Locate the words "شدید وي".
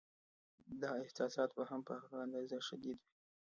2.67-3.09